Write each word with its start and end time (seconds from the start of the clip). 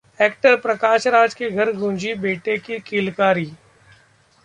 actor 0.21 0.55
Prakash 0.55 1.05
Raj 1.07 1.33
के 1.33 1.49
घर 1.49 1.71
गूंजी 1.73 2.13
बेटे 2.15 2.57
की 2.57 2.79
किलकारी 2.79 3.51